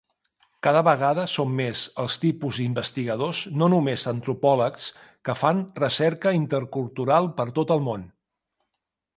[0.67, 4.89] Cada vegada són més els tipus d'investigadors, no només antropòlegs,
[5.29, 8.09] que fan recerca intercultural per tot el món.